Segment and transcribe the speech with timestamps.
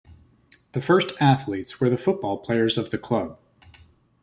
[0.71, 3.37] The first athletes were the football players of the club.